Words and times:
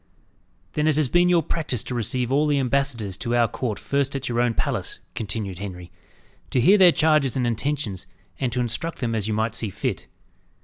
"Then 0.73 0.87
it 0.87 0.95
has 0.97 1.09
been 1.09 1.29
your 1.29 1.43
practice 1.43 1.83
to 1.83 1.93
receive 1.93 2.31
all 2.31 2.47
the 2.47 2.57
ambassadors 2.57 3.15
to 3.17 3.35
our 3.35 3.47
court 3.47 3.77
first 3.77 4.15
at 4.15 4.27
your 4.27 4.41
own 4.41 4.55
palace," 4.55 4.97
continued 5.13 5.59
Henry, 5.59 5.91
"to 6.49 6.59
hear 6.59 6.79
their 6.79 6.91
charges 6.91 7.37
and 7.37 7.45
intentions, 7.45 8.07
and 8.39 8.51
to 8.51 8.61
instruct 8.61 8.97
them 8.97 9.13
as 9.13 9.27
you 9.27 9.35
might 9.35 9.53
see 9.53 9.69
fit. 9.69 10.07